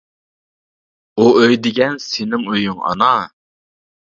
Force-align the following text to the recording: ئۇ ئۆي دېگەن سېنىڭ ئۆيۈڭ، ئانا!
ئۇ 1.23 1.27
ئۆي 1.41 1.59
دېگەن 1.67 1.99
سېنىڭ 2.07 2.49
ئۆيۈڭ، 2.55 2.83
ئانا! 2.89 3.15